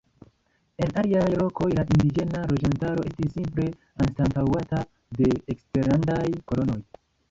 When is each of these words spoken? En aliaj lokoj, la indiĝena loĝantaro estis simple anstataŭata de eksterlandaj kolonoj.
En 0.85 0.89
aliaj 1.01 1.25
lokoj, 1.33 1.67
la 1.81 1.83
indiĝena 1.97 2.41
loĝantaro 2.53 3.05
estis 3.11 3.37
simple 3.39 3.69
anstataŭata 4.07 4.85
de 5.23 5.33
eksterlandaj 5.57 6.23
kolonoj. 6.53 6.85